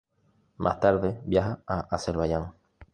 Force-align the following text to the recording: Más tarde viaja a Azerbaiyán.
Más 0.57 0.79
tarde 0.79 1.21
viaja 1.25 1.59
a 1.67 1.81
Azerbaiyán. 1.91 2.55